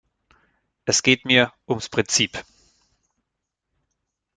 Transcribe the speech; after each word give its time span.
Es 0.85 1.03
geht 1.03 1.25
mir 1.25 1.53
ums 1.69 1.87
Prinzip. 1.87 2.43